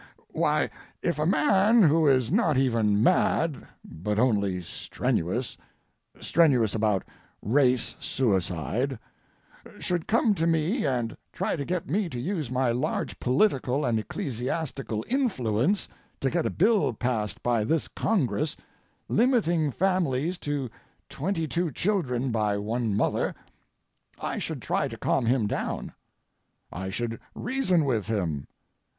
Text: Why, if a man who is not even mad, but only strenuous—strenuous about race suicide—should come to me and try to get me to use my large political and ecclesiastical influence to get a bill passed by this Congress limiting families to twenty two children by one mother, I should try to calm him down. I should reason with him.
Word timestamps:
Why, 0.31 0.71
if 1.03 1.19
a 1.19 1.27
man 1.27 1.83
who 1.83 2.07
is 2.07 2.31
not 2.31 2.57
even 2.57 3.03
mad, 3.03 3.67
but 3.85 4.17
only 4.17 4.63
strenuous—strenuous 4.63 6.73
about 6.73 7.03
race 7.43 7.95
suicide—should 7.99 8.99
come 10.07 10.33
to 10.33 10.47
me 10.47 10.87
and 10.87 11.15
try 11.31 11.55
to 11.55 11.63
get 11.63 11.87
me 11.87 12.09
to 12.09 12.17
use 12.19 12.49
my 12.49 12.71
large 12.71 13.19
political 13.19 13.85
and 13.85 13.99
ecclesiastical 13.99 15.05
influence 15.07 15.87
to 16.19 16.31
get 16.31 16.47
a 16.47 16.49
bill 16.49 16.93
passed 16.93 17.43
by 17.43 17.63
this 17.63 17.87
Congress 17.87 18.57
limiting 19.07 19.69
families 19.69 20.39
to 20.39 20.67
twenty 21.09 21.47
two 21.47 21.69
children 21.71 22.31
by 22.31 22.57
one 22.57 22.97
mother, 22.97 23.35
I 24.19 24.39
should 24.39 24.63
try 24.63 24.87
to 24.87 24.97
calm 24.97 25.27
him 25.27 25.45
down. 25.45 25.93
I 26.71 26.89
should 26.89 27.19
reason 27.35 27.85
with 27.85 28.07
him. 28.07 28.47